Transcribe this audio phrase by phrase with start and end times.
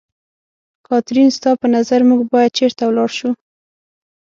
[0.87, 3.29] کاترین، ستا په نظر موږ باید چېرته ولاړ شو؟